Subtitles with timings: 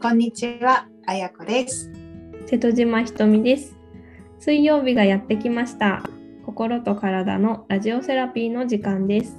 [0.00, 1.90] こんにちは、あやこです。
[2.46, 3.76] 瀬戸島ひとみです。
[4.38, 6.04] 水曜日がやってきました。
[6.46, 9.36] 心と体のラジオセラピーの時間です。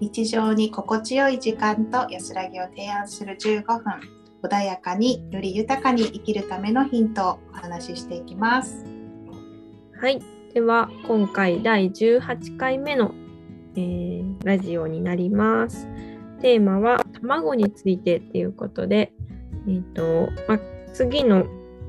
[0.00, 3.82] 日常に心地よい時間と安らぎを提案する15分、
[4.42, 8.82] 穏やかにより豊かに生きるためのヒントをお話ししていきます。
[10.00, 10.20] はい。
[10.54, 13.12] では、今回第18回目の、
[13.76, 15.86] えーラジオになります。
[16.40, 19.12] テーマは卵についてっていうことで、
[19.68, 20.60] えっ、と、まあ、
[20.92, 21.46] 次の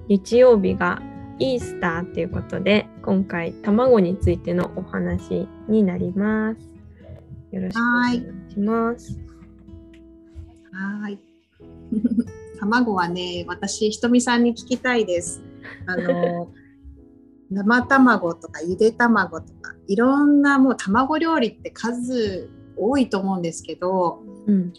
[0.07, 1.01] 日曜日が
[1.39, 6.61] イースターっていうことで、今回卵についてのお話になります。
[7.51, 9.19] よろしくお願いします。
[10.71, 11.19] はーい。
[12.59, 15.41] 卵はね、私、ひとみさんに聞きたいです。
[15.85, 16.51] あの、
[17.49, 24.73] 生卵とかゆで卵とか、いろんなもう卵料理って数多いと思うんですけど、うん。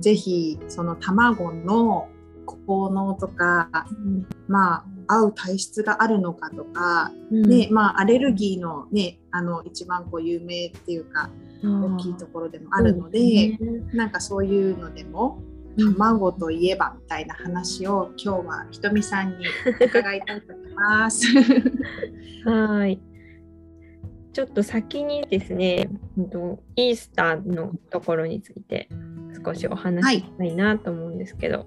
[0.00, 2.08] ぜひその卵の
[2.66, 3.68] 効能とか、
[4.48, 11.30] まあ、合う体質があるのかとか、うんねまあ、アレルギーの,、ね、あの一番こう有名っていうか
[11.62, 13.58] 大きいところでもあるので、
[13.94, 15.42] なんかそういうのでも
[15.76, 19.46] 卵といえばみたいな話を今日はひとみさんに
[19.80, 21.26] 伺いたいと思います。
[22.44, 23.00] はい。
[24.32, 25.88] ちょっと先にですね、
[26.76, 28.88] イースターのところについて
[29.44, 31.66] 少しお話ししたいなと思うんですけど、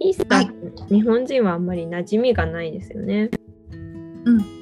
[0.00, 3.30] イースターって日本人はあんまり馴染みがないですよね。
[4.24, 4.56] うん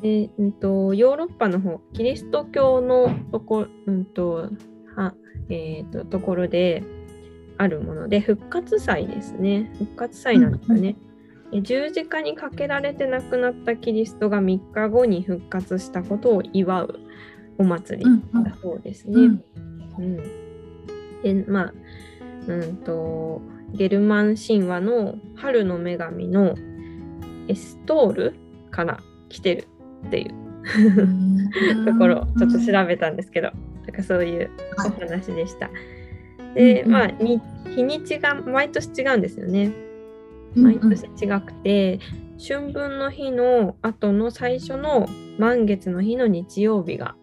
[0.00, 4.50] でうん、とヨーロッパの方、キリスト教のとこ,、うんと
[4.94, 5.14] は
[5.48, 6.84] えー、とところで
[7.56, 9.72] あるもので、復活祭ですね。
[9.78, 10.96] 復活祭なんですよね。
[11.52, 17.00] え十字架にかけられて亡くなったキリストが3日後に復活したことを祝う
[17.56, 18.10] お祭り
[18.44, 19.14] だそうですね。
[19.14, 19.44] うん
[19.98, 20.47] うん
[21.22, 21.74] でまあ
[22.46, 26.54] うんとゲルマン神話の春の女神の
[27.48, 28.34] エストール
[28.70, 29.68] から来てる
[30.06, 30.48] っていう。
[31.86, 33.50] ところをちょっと調べたんですけど、
[33.86, 35.70] なんかそういうお話でした。
[36.54, 36.92] で、うんうん。
[36.92, 37.40] まあに
[37.74, 39.72] 日にちが毎年違うんですよね。
[40.56, 42.00] うん毎年違くて、
[42.38, 45.06] 春分の日の後の最初の
[45.38, 47.16] 満月の日の日曜日が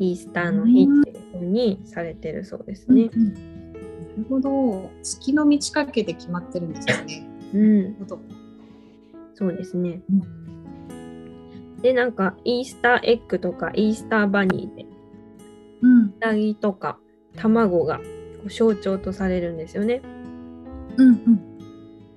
[0.00, 1.09] イースターの日ってい
[1.40, 3.10] うにされてるそうですね。
[3.12, 3.34] うんうん
[4.10, 7.28] なるほど月の満ち欠けで決まってるんですよね。
[7.54, 7.96] うん
[9.34, 10.02] そうですね
[11.78, 11.82] う。
[11.82, 14.86] で、なんかイースターエッグとかイースターバニーで、
[15.80, 16.98] うんうさぎとか
[17.36, 18.00] 卵が
[18.48, 20.02] 象徴とされるんですよね。
[20.96, 21.50] うんうん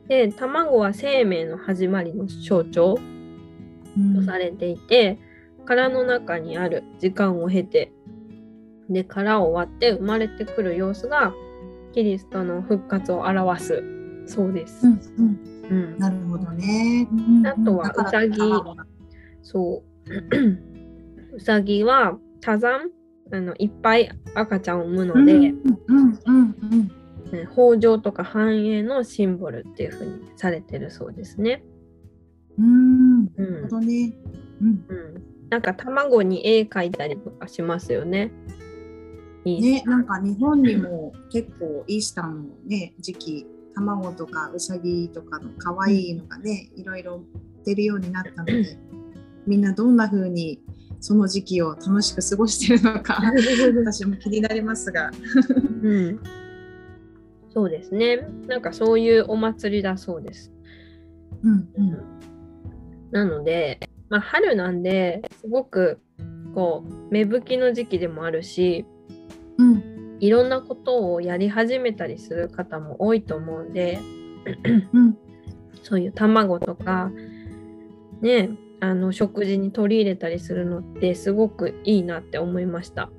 [0.08, 3.00] で、卵は生命の始まりの象徴
[3.98, 5.18] うんとされていて、
[5.66, 7.94] 殻の中にある時間を経て、
[8.90, 11.34] で、殻を割って生まれてくる様子が、
[11.94, 13.84] キリストの復活を表す
[14.26, 14.88] そうです。
[14.88, 15.40] うんうん
[15.70, 17.08] うんなるほどね。
[17.46, 18.38] あとはうさぎ
[19.42, 19.84] そ
[21.32, 21.36] う。
[21.36, 22.90] うさぎは 多産？
[23.32, 25.44] あのいっぱい赤ちゃんを産むので、うん
[25.88, 26.88] うんうんうん
[27.32, 31.64] ね豊穣とか繁栄のシンボルっていうふうにされてるそうですね。
[32.60, 33.26] うん。
[33.26, 34.14] なうるんほどね。
[34.62, 34.86] うん。
[34.88, 38.32] うん、なんか卵に絵描いたりとかしますよね。
[39.46, 47.24] ね、なんか日本にも結構イースターのね時期卵とかうさぎとかの可愛いのがね、いろいろ
[47.66, 48.78] 出るようになったので、
[49.46, 50.62] みんなどんな風に
[51.00, 53.22] その時期を楽しく過ごしてるのか
[53.78, 55.12] 私も気になりますが。
[55.82, 56.20] うん、
[57.54, 58.28] そうですね。
[58.48, 60.54] なんかそういうお祭りだそうです。
[61.44, 62.14] うんうん
[63.12, 63.80] なので、
[64.10, 66.00] まあ、春なんですごく
[66.56, 68.88] こう芽吹きの時期でもあるし
[69.58, 74.00] うんいろんなことをやり始めたりする方も多いと思うんで
[74.94, 75.18] うん
[75.82, 77.12] そういう卵とか
[78.22, 78.50] ね
[78.80, 83.10] あの食事に取り入れたりするのってすごくいいなって思いました。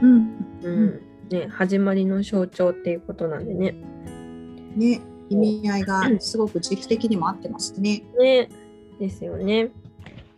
[0.00, 3.74] うんうんね、始まりの象徴っていうことなんでね。
[4.76, 8.04] ね意味合いがすごく時期的にも合ってますね。
[8.18, 8.48] ね
[9.00, 9.70] ですよね。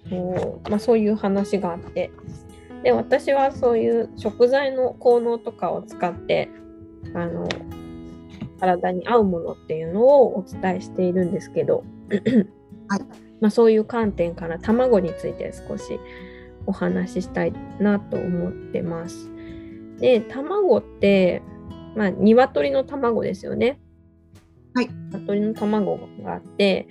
[0.08, 2.10] そうまあ、そういう話があって
[2.82, 6.48] で私はそういう食材の効能とかを使って
[7.14, 7.48] あの
[8.60, 11.84] 体に合うものっていうのをお伝えしているんですけど、
[12.88, 13.00] はい
[13.40, 15.98] まあ、そういう観点から卵について少し
[16.66, 19.30] お話ししたいなと思ってます。
[19.98, 21.42] で卵って、
[21.96, 23.80] まあ、鶏の卵ですよね。
[24.74, 24.88] はい。
[25.12, 26.88] 鶏の卵があって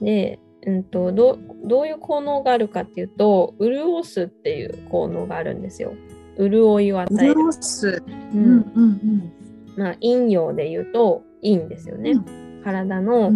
[0.00, 0.38] で
[0.68, 5.94] うんと、どうどういう効能があるかっていうと潤すっていう効能があるんですよ。
[6.38, 7.34] 潤いを与える。
[7.34, 8.02] 潤す。
[8.06, 9.32] ううんんうん
[9.76, 12.14] まあ、陰陽で言うといいんですよね。
[12.64, 13.30] 体の、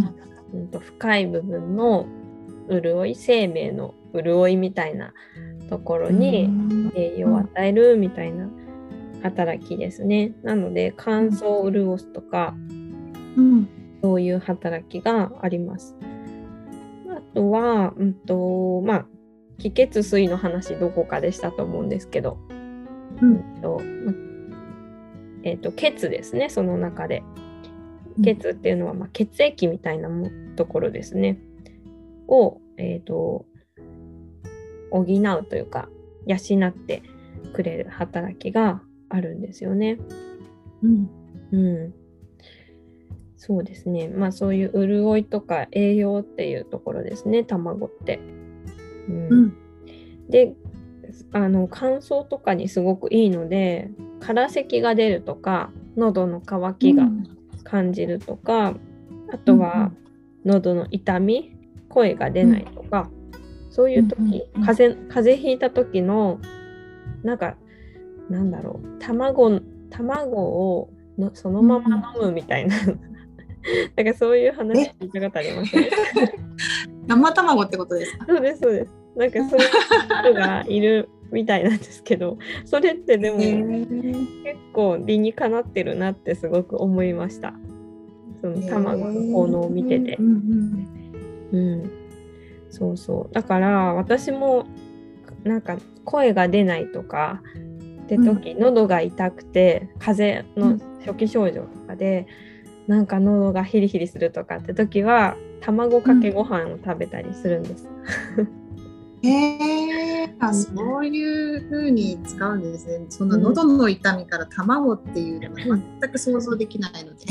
[0.53, 2.07] うん、と深い部分の
[2.69, 5.15] 潤い生命の潤いみたいな
[5.71, 6.51] ところに
[6.95, 8.51] 栄養を与えるみたいな
[9.23, 10.35] 働きですね。
[10.43, 12.55] なので乾燥を潤すとか、
[13.37, 13.69] うん、
[14.03, 15.97] そういう働きがあります。
[17.33, 19.07] あとは、うんとまあ、
[19.59, 22.39] 気血水の話どこかでしたと思うんですけど、
[23.21, 23.81] うんと
[25.45, 27.23] えーと、血ですねその中で。
[28.23, 30.11] 血っていうのは、まあ、血液みたいな
[30.55, 31.39] ところですね。
[32.29, 33.47] を、えーと
[34.93, 35.89] 補うというか
[36.27, 36.37] 養
[36.69, 37.03] って
[37.55, 39.99] くれる働きがあるんですよね。
[40.83, 41.11] うん、
[41.53, 41.95] うん、
[43.45, 44.07] そうですね。
[44.07, 47.43] まあそういう潤いとか栄養っていうところですね。
[47.43, 48.21] 卵って。
[49.09, 49.57] うん、うん、
[50.31, 50.55] で
[51.33, 53.91] あの乾燥とかにすごくいいので
[54.21, 57.09] 空咳が出るとか喉の渇きが
[57.65, 58.79] 感じるとか、うん、
[59.33, 59.91] あとは
[60.45, 61.57] 喉の痛み
[61.89, 63.11] 声が出ないとか、
[63.65, 66.39] うん、そういう時、風邪風邪ひいた時の
[67.25, 67.57] なんか
[68.31, 69.61] なんだろう卵
[69.91, 73.12] 卵をのそのまま飲むみたいな、うん、
[73.97, 75.91] なんかそういう話聞いたことありますね。
[77.07, 78.27] 生卵ってことですか？
[78.27, 78.91] そうですそうです。
[79.17, 79.69] なんかそういう
[80.23, 87.55] 人がいるみたいなんですけど それってでも結構理にかなってるなってすごく思いました。
[88.41, 90.17] その卵の効能を見てて。
[90.19, 91.91] うん、
[92.71, 94.65] そうそうだから私も
[95.45, 97.43] なんか声が出ないとか
[98.05, 102.27] って時、うん、喉が痛くて風邪の初期症状とかで、うん、
[102.87, 107.89] なんか喉がヒリヒリするとかって時は卵かけご飯を食べたりするんです。
[109.25, 113.07] へえー、そういうふうに使うんですね。
[113.09, 117.25] その喉の痛みから卵っていうのは全く想像できないので。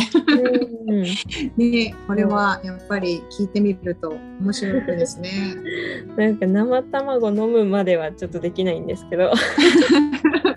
[0.88, 1.03] うん、
[1.57, 5.31] ねこれはやっぱり聞いてみると面白いですね。
[6.15, 9.31] なんか生卵飲むまではちょっとできないんですけど。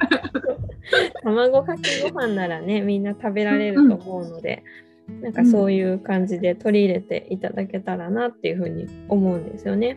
[1.23, 4.63] 卵かけご飯ならねみんな食べられると思うので、
[5.09, 9.97] うん、なんかそういう感じで取り入れていただけたらなっていうふうに思うんですよね。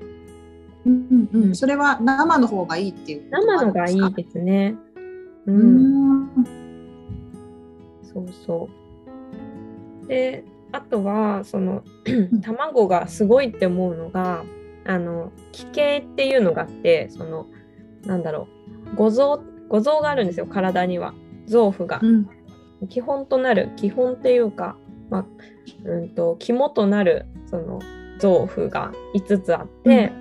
[0.85, 4.75] うんうん、それは生の方がいいっていう生のがいいですね。
[5.45, 6.23] うん。
[6.23, 6.27] う
[8.03, 8.69] そうそ
[10.05, 10.07] う。
[10.07, 11.83] で、あとはその
[12.41, 14.43] 卵がすごいって思うのが、
[14.85, 17.47] あの気形っていうのがあって、その
[18.05, 18.47] なんだろ
[18.93, 21.13] う、五臓五臓があるんですよ体には。
[21.45, 22.27] 臓腑が、うん、
[22.89, 24.75] 基本となる基本っていうか、
[25.09, 25.25] まあ、
[25.85, 27.79] うんと肝となるその
[28.19, 30.11] 臓腑が5つあって、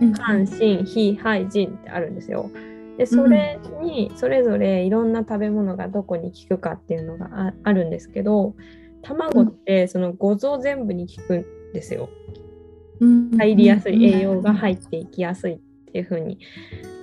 [0.00, 0.12] うん。
[0.12, 2.50] 関心非肺腎ってあるんですよ。
[2.98, 8.54] でそれにそれぞれいろんな食べ物がどこに効くかっていうのがあるんですけど
[9.02, 11.44] 卵ってその五臓全部に効くん
[11.74, 12.08] ですよ。
[13.00, 15.58] 入りやすい栄養が入っていきやすいっ
[15.92, 16.38] ていう風に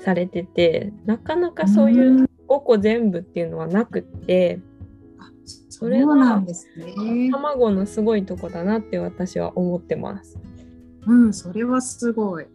[0.04, 4.60] されててなかなかそういう5個全部っていうのはなくって
[5.70, 6.44] それは
[7.32, 10.40] 卵のすごいとこだなって私は思ってます。
[11.06, 12.46] うん、それはすごい。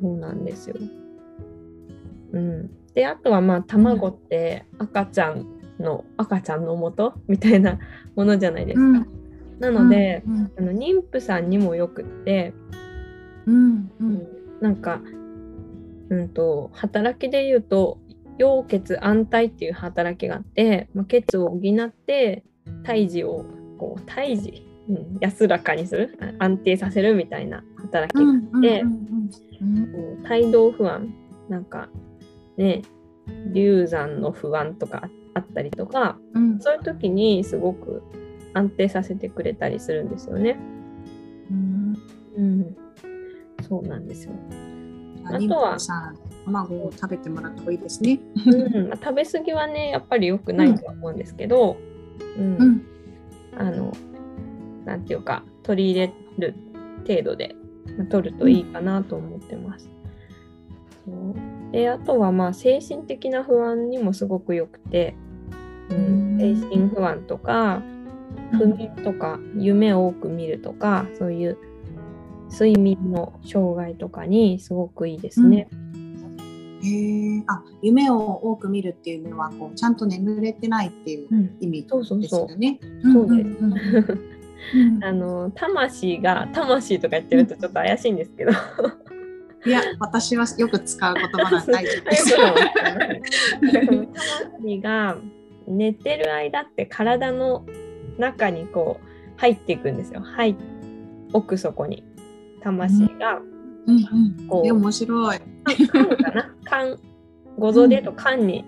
[0.00, 0.76] そうなんですよ。
[2.32, 5.46] うん、であとはまあ卵って赤ちゃん
[5.78, 7.78] の赤ちゃんの元みたいな
[8.16, 8.82] ものじゃないですか。
[8.82, 9.06] うん、
[9.60, 12.54] なので、うんうん、あの妊婦さんにもよくって、
[13.46, 14.26] うんうん、
[14.60, 15.00] なんか、
[16.12, 17.98] うんと、働きで言うと
[18.36, 22.44] 陽血安泰っていう働きがあって、まあ、血を補って
[22.84, 23.46] 胎児を
[23.78, 29.12] こう胎児、うん、安らかにする安定させるみたいな働きがあって、うんうんうん
[30.24, 31.12] 帯同不安
[31.48, 31.88] なんか
[32.56, 32.82] ね
[33.52, 38.02] 流産の不安とかあったりとか、うん、そういう時にすごく
[38.54, 40.58] 安定させてくれたりするんですよね。
[41.50, 41.96] うん、
[42.36, 42.76] うん、
[43.62, 44.32] そうなんですよ。
[45.24, 45.76] あとは
[46.44, 48.20] 卵を食べてもらった方がいいですね。
[48.46, 51.76] うんまあ、食べ過ぎはねやっぱり良くないとは思うんですけど、
[52.36, 52.86] うん、うん、
[53.56, 53.92] あの
[54.84, 56.54] なんていうか取り入れる
[57.06, 57.54] 程度で
[58.10, 59.88] 取るといいかなと思ってます。
[61.04, 65.14] そうであとはまあ精神的な不安にもすごくよくて、
[65.90, 67.82] うん、精神不安とか
[68.52, 71.58] 不眠とか夢を多く見るとかそういう
[72.52, 75.66] 睡眠の障害とかにすごくいいですね。
[75.72, 75.82] うん
[76.82, 81.28] へえあ夢を多く見るっていうのはこうちゃんと眠れてないっていう
[81.60, 81.88] 意味で
[82.28, 82.80] すよね。
[83.12, 83.50] そうです。
[85.02, 88.52] あの魂が魂とか言ってるとちょっと怪しいんですけど
[89.66, 92.36] いや私はよく使う言葉なんで大丈夫です。
[94.60, 95.16] 魂が
[95.66, 97.66] 寝てる間って体の
[98.18, 99.04] 中にこう
[99.36, 100.20] 入っていくんですよ。
[100.20, 100.54] はい
[101.32, 102.04] 奥底に
[102.62, 103.40] 魂が
[103.86, 104.46] うんうん。
[104.48, 105.38] こうえ、面白い。
[105.90, 106.54] 缶かな？
[106.64, 106.98] 缶
[107.58, 108.64] ご存でと缶に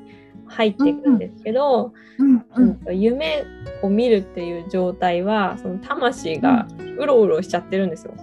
[0.46, 2.74] 入っていくんですけど、うんううんん。
[2.76, 3.44] と夢
[3.82, 6.66] を見るっていう状態はその魂が
[6.98, 8.14] うろうろしちゃってるんですよ。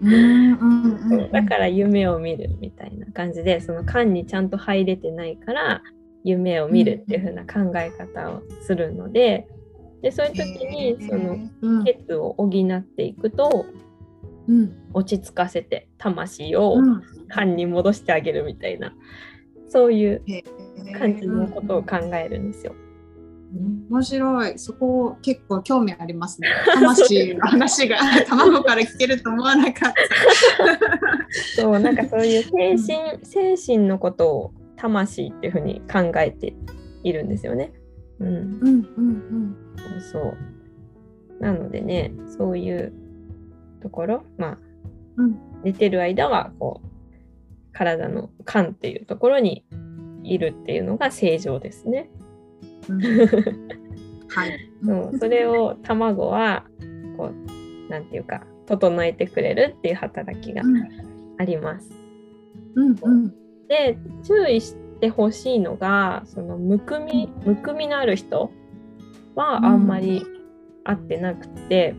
[0.00, 0.56] うんうん
[1.10, 1.32] うんうん。
[1.32, 5.82] だから夢を見るみたいな感じでその缶にちゃんと入れてないから
[6.24, 9.48] 夢を見るっていう風な考え方をするので
[10.02, 13.87] でそういう時にそのうんケツを補っていくとうん
[14.94, 17.02] 落ち着かせて魂をうん。
[17.30, 18.94] 缶に戻してあげるみたいな
[19.68, 20.22] そういう
[20.98, 22.50] 感じのことを考えるん。
[22.50, 22.74] ですよ。
[23.90, 24.58] 面白い。
[24.58, 26.48] そこ結構興味ありますね。
[26.74, 31.62] 魂の話が卵から聞けると思わなかった。
[31.62, 31.96] そうなん。
[31.96, 36.54] かそういう精神精神のことを魂っていう風に考えて
[37.02, 37.28] いるん。
[37.28, 37.72] ですよね。
[38.20, 38.88] うん、うん。
[38.96, 39.56] うん。
[39.76, 40.36] そうそう。
[41.40, 42.92] なのでね、そういう
[43.78, 44.58] ところ、まあ、
[45.16, 46.88] うん寝てる間は、こう、
[47.72, 49.64] 体の肝っていうところに
[50.22, 52.08] いるっていうのが正常ですね。
[52.88, 53.00] うん。
[54.28, 54.70] はい。
[54.84, 56.64] そうそれを卵は、
[57.16, 60.76] こう、なんていうか、整えてくれるっていう働きがうん
[61.38, 61.90] あります。
[62.74, 63.34] うんうん
[63.68, 68.50] で、注意してほしいのが、そのむくみ、むくみのある人
[69.34, 70.22] はあんまり
[70.84, 71.94] 合ってなくて、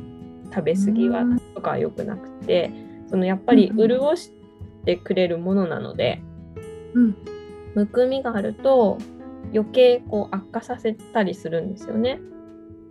[0.53, 2.71] 食べ過ぎはうんとかは良くなくて、
[3.09, 3.89] そのやっぱりうんうん。
[3.89, 4.31] 潤し
[4.85, 6.21] てくれるものなので、
[6.93, 7.17] うん。
[7.75, 8.97] むくみがあると
[9.53, 12.19] 余計こう悪化させたりするんですよね。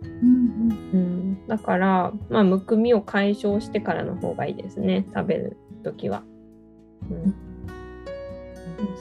[0.01, 6.23] うんうん、だから、まあ、むくみを解消してからの方がいいですね、食べるときは。
[7.09, 7.35] うん、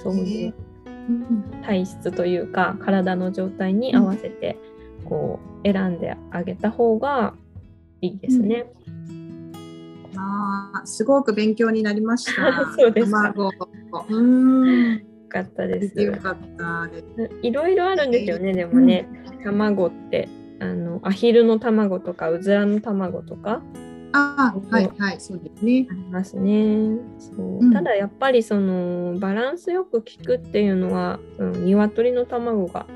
[0.02, 0.54] そういう
[0.87, 4.58] うん体質というか体の状態に合わせて
[5.04, 7.34] こう選んであげた方が
[8.00, 8.66] いいですね。
[8.87, 8.90] あ
[10.18, 12.72] あ、すごく勉強になりました。
[12.76, 13.50] そうですか卵。
[14.08, 14.94] うん。
[14.94, 16.00] よかったです。
[16.00, 17.30] よかったです。
[17.42, 19.08] いろいろあるんですよね、でもね、
[19.44, 20.28] 卵って
[20.60, 23.62] あのアヒルの卵とかうずらの卵とか
[24.12, 25.94] ああ、はいはい、そうですねあ。
[25.94, 26.98] りますね。
[27.18, 32.87] そううんただやっぱりそのバランスよく効くっていうのはその鶏の卵が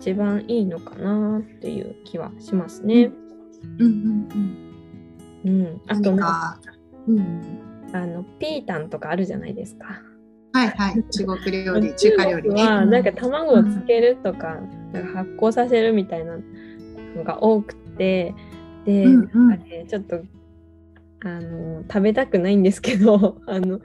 [0.00, 3.12] 一番いいのかなっていう気はしますね。
[3.78, 4.28] うんうんうん。
[4.32, 4.69] うん、
[5.86, 6.60] あと何なか、
[7.08, 7.60] うん。
[7.92, 10.02] あのピータンとかあるじゃないですか。
[10.52, 12.64] はいはい、中国料理、中華料理ね。
[12.64, 14.58] はなんか卵をつけるとか,、
[14.92, 16.38] なんか発酵させるみたいな
[17.16, 18.34] のが多くて
[18.84, 19.48] で、うんうん。
[19.48, 20.20] なんかねちょっと
[21.24, 23.80] あの食べたくないんですけど あの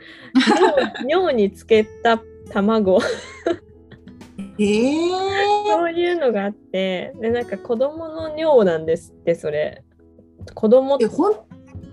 [1.07, 2.99] 尿尿につけた卵。
[4.57, 5.09] ええ
[5.67, 9.83] そういうのがあってでなんか子供の尿なんですってそれ
[10.55, 11.35] 子供え、ほん、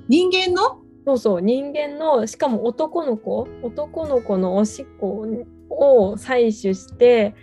[0.09, 0.79] 人間の？
[1.05, 5.27] そうそう人間のしかも男の子男の子のおしっこ
[5.69, 7.35] を採取して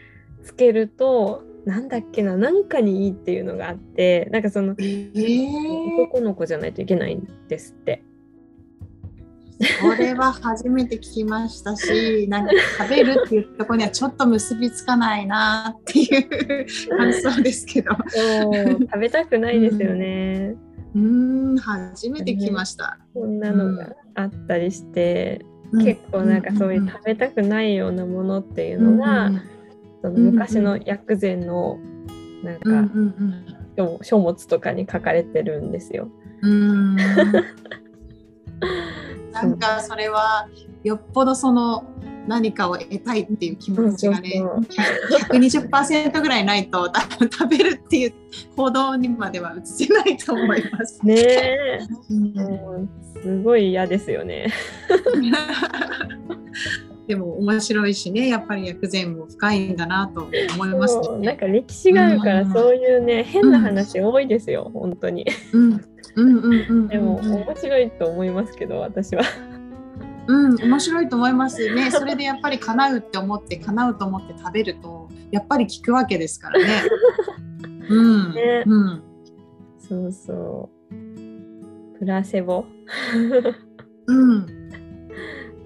[0.44, 5.48] つけるとなんだっけななんかにいいっていうのがあってなんかそのええ
[6.02, 8.04] 男の子じゃないといけないんですって。
[9.82, 16.66] これは初めて聞きましたし、 なんか食べるっていうところにはちょっと結びつかないなっていう
[16.98, 17.92] 感想ですけど。
[18.80, 20.56] 食べたくないですよね。
[20.56, 23.00] うーん、初めて聞きました。
[23.14, 25.46] こんなのがあったりして、
[25.84, 29.42] 結構なんかそういう食べたくないようなものっていうのが、うん
[30.02, 31.78] その昔の薬膳の
[32.42, 33.46] なんうんかうん
[33.78, 36.10] 書書物とかに書かれてるんですよ。
[36.42, 36.96] うん
[39.32, 40.48] なんかそれは
[40.84, 41.84] よっぽどその
[42.28, 48.14] 何かを得たいっていう気持ちがねそうそう120%ぐらいないと食べるっていう
[48.56, 51.06] 行動にまでは移せないと思います。
[51.06, 52.90] ねえ、うんもう
[53.22, 54.48] すごい嫌ですよね。
[57.08, 61.36] でも面白いしねやっぱり薬膳も深いんだなと思いますそうなんね。
[61.36, 65.26] か歴史があるからうんそういうね、変な話多いですよ本当に。
[65.54, 65.84] うん
[66.16, 69.24] うんうんうんでもうん面白いと思いますけど私は。
[70.28, 71.92] うん、面白いと思いますね。
[71.92, 76.66] それでやっぱり叶うって思って叶うと思って食べるとやっぱり効くわけですからね。
[77.90, 79.04] うん、ねうん、
[79.80, 82.00] そうそう。
[82.00, 82.66] プラセボ。
[84.08, 84.46] うん、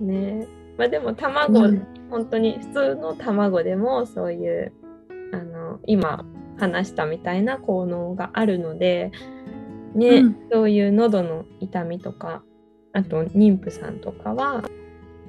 [0.02, 4.72] ねまあでも卵、うん本当に普通の卵でもそういう
[5.32, 6.24] あの今
[6.60, 9.12] 話したみたいな効能があるので、
[9.96, 12.44] ねうんそういう喉の痛みとか
[12.94, 14.64] あと妊婦さんとかは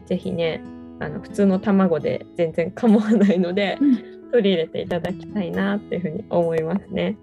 [0.06, 0.62] ぜひね
[1.00, 7.16] あの普通の卵で全然構わないので、うん取り入れていただきたいなっていうふうに思いますね。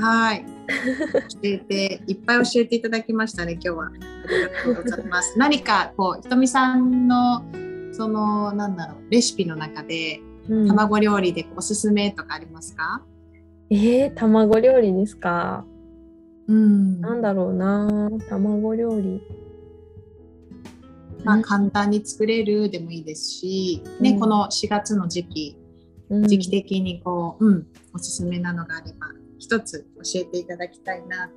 [0.00, 0.44] はい。
[0.44, 3.86] 教えて、いっぱい教えていただきましたね、今日は。
[3.86, 5.34] ありがとうございます。
[5.38, 7.44] 何か、こう、ひとみさんの、
[7.92, 13.04] その、なんだろう、レシピの中で、うん卵料理でおすすめとかありますか？
[13.70, 15.64] えー、卵料理ですか。
[16.50, 17.00] うん。
[17.00, 18.10] なんだろうな。
[18.28, 19.22] 卵料理。
[21.24, 25.56] まあ、簡単に作れるでもいいですし、ね、うんこの4月の時期、
[26.08, 31.34] うん時期的にこう、うん、おすすめなのがあれば、一つ教えていただきたいなと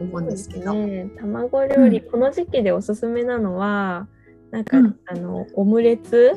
[0.00, 0.74] 思うんですけど。
[0.74, 4.08] ね、卵料理、うこの時期でおすすめなのは
[4.50, 6.36] なんか、うんあのオムレツ？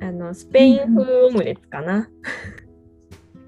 [0.00, 2.10] あのスペイン風オムレツかな、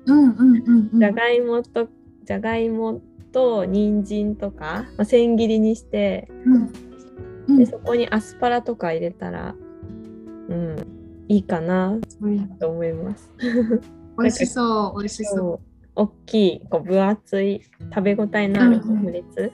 [0.06, 0.96] うんうんうんうん。
[0.98, 1.88] じゃがいもと
[2.24, 6.72] じゃがいもと人参とか、まあ、千切りにしてうん。
[7.48, 7.58] うん。
[7.58, 9.54] でそこにアスパラとか入れたら
[10.48, 10.76] うん
[11.28, 13.30] いいかなうんと思います。
[14.18, 15.68] 美味しそう、美味しそう。
[15.94, 17.60] 大きいこう分厚い
[17.94, 19.52] 食べ応えのあるオムレツ、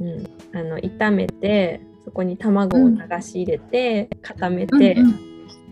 [0.00, 0.26] うん。
[0.52, 5.14] あの炒めてそこに卵を流し入れて、固めて、うん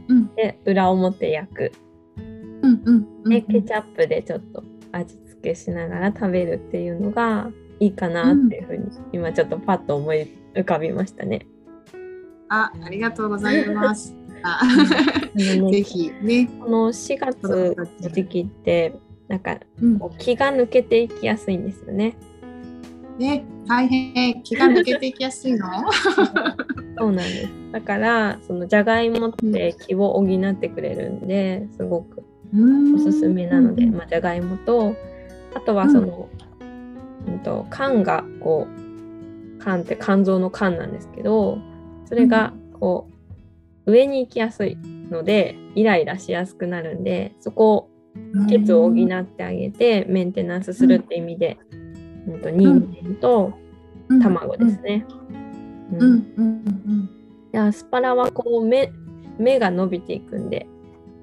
[0.08, 0.34] うん。
[0.34, 1.72] で裏表焼く。
[2.16, 2.20] う
[2.68, 11.46] んうんうんでケチャップでちょっと味付けしながら食べるっていうのがいいかなっていうふうに、今ちょっとパッと思い浮かびましたね。
[12.48, 14.14] あ、ありがとうございます。
[15.36, 16.48] ぜひね。
[16.60, 18.94] この4月の時期って
[19.28, 19.58] なんか
[20.18, 22.16] 気が抜けていきやすいんですよね。
[23.18, 25.66] ね、大変気が抜けていきやすいの？
[26.98, 27.48] そうなんです。
[27.72, 32.22] だからそのじゃがいもって気を補ってくれるんですごく
[32.94, 34.94] おすすめなので、うんまあ、じゃがいもと
[35.54, 36.28] あとはその、
[37.26, 41.58] うん、と肝がこう肝って肝臓の肝なんですけど
[42.06, 43.08] それがこ
[43.86, 44.76] う上に行きやすい
[45.10, 47.90] のでイライラしやすくなるんでそこを
[48.48, 51.58] 血を補ってあげてメンテナンスするって意味で、
[52.28, 53.52] うん、と人参と
[54.22, 55.04] 卵ですね。
[55.92, 56.00] うん。
[56.00, 56.32] うん。
[56.36, 56.46] うん。
[56.86, 57.10] うん。
[57.50, 58.92] でアスパラはこう目
[59.38, 60.66] 目が伸びていくんで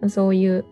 [0.08, 0.66] そういう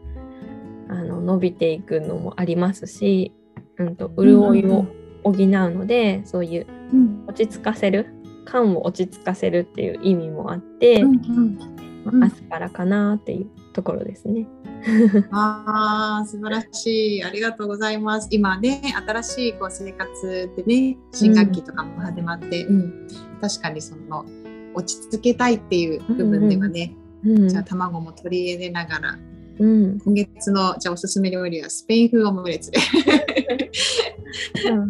[0.89, 3.32] あの伸びていくのもありますし、
[3.80, 4.86] うん、と潤いを
[5.24, 7.24] 補うので、そういううん。
[7.28, 8.08] 落ち着かせる
[8.46, 11.60] 肝を落ち着かせるっていう意味もあって、うんうん。
[12.06, 12.24] うん。
[12.24, 14.48] アスパラかなっていうところですね。
[15.32, 17.24] ああ、素晴らしい。
[17.24, 18.28] ありがとうございます。
[18.32, 23.08] 今ね、新しいこう生活でね、新学期とかも始まって、うん、
[23.42, 24.26] 確かにその
[24.74, 27.50] 落ち着けたいっていう部分ではね、うん。
[27.50, 29.20] じゃあ卵も取り入れながら、
[29.60, 32.80] うん今月のじゃあおすすめ料理はスペイン風オムレツで。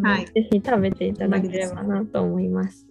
[0.02, 2.86] はいぜひ食べていただければなと思います。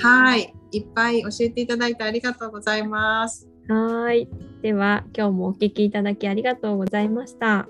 [0.00, 3.48] はい、いっぱい教えていただいてありがとうございます。
[3.68, 4.28] はーい。
[4.62, 7.68] では今日もお聞きいただきありがとうございました。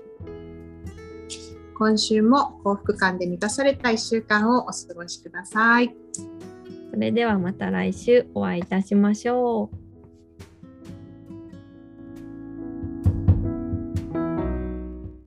[1.77, 5.95] 今週も幸福感で満たされた1週間をお過ごしください。
[6.91, 9.84] それではまた来週お会いいたしましょう。